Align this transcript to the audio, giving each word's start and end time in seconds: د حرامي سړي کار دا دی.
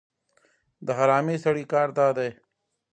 د 0.85 0.87
حرامي 0.97 1.35
سړي 1.43 1.65
کار 1.73 1.87
دا 1.97 2.07
دی. 2.17 2.29